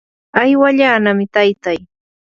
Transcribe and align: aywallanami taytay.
aywallanami 0.39 1.25
taytay. 1.33 1.79